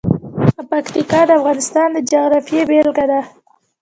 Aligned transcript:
پکتیکا 0.69 1.21
د 1.27 1.29
افغانستان 1.39 1.87
د 1.95 1.97
جغرافیې 2.11 2.61
بېلګه 2.69 3.05
ده. 3.11 3.21